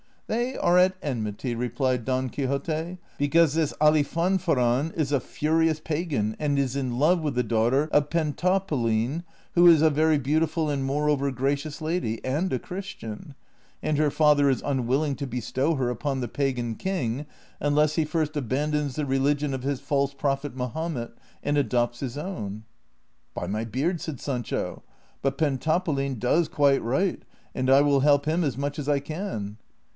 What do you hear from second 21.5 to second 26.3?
adopts his own."" By my beard," said Sancho," but Pentapolin